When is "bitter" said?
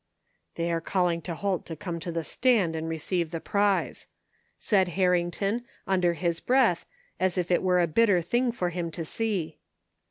7.85-8.19